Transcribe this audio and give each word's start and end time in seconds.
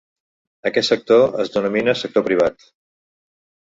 Aquest 0.69 0.89
sector 0.95 1.37
es 1.45 1.55
denomina 1.59 1.97
sector 2.03 2.29
privat. 2.33 2.71